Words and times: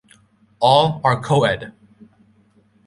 All 0.59 0.99
are 1.03 1.21
co-ed. 1.21 1.73